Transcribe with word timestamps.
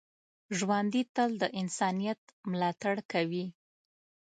ژوندي 0.57 1.01
تل 1.15 1.29
د 1.41 1.43
انسانیت 1.61 2.19
ملاتړ 2.51 2.95
کوي 3.11 3.45